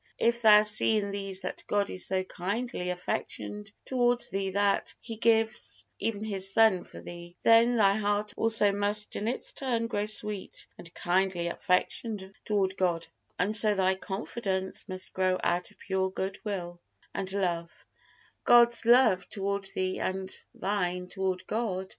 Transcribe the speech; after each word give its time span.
If 0.17 0.41
thou 0.41 0.63
see 0.63 0.97
in 0.97 1.11
these 1.11 1.41
that 1.41 1.63
God 1.67 1.91
is 1.91 2.07
so 2.07 2.23
kindly 2.23 2.89
affectioned 2.89 3.71
toward 3.85 4.17
thee 4.31 4.49
that 4.49 4.95
He 4.99 5.15
gives 5.15 5.85
even 5.99 6.23
His 6.23 6.51
Son 6.51 6.83
for 6.85 6.99
thee, 6.99 7.37
then 7.43 7.75
thy 7.77 7.93
heart 7.97 8.33
also 8.35 8.71
must 8.71 9.15
in 9.15 9.27
its 9.27 9.53
turn 9.53 9.85
grow 9.85 10.07
sweet 10.07 10.65
and 10.75 10.91
kindly 10.95 11.49
affectioned 11.49 12.33
toward 12.45 12.77
God, 12.77 13.05
and 13.37 13.55
so 13.55 13.75
thy 13.75 13.93
confidence 13.93 14.89
must 14.89 15.13
grow 15.13 15.37
out 15.43 15.69
of 15.69 15.77
pure 15.77 16.09
good 16.09 16.39
will 16.43 16.81
and 17.13 17.31
love 17.31 17.85
God's 18.43 18.87
love 18.87 19.29
toward 19.29 19.65
thee 19.75 19.99
and 19.99 20.35
thine 20.55 21.09
toward 21.09 21.45
God. 21.45 21.89